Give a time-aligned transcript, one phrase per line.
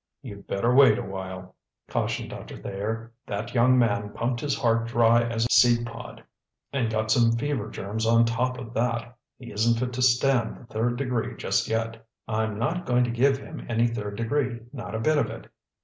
[0.23, 1.53] "You'd better wait a while,"
[1.87, 3.13] cautioned Doctor Thayer.
[3.27, 6.23] "That young man pumped his heart dry as a seed pod,
[6.73, 9.15] and got some fever germs on top of that.
[9.37, 13.37] He isn't fit to stand the third degree just yet." "I'm not going to give
[13.37, 15.51] him any third degree, not a bit of it.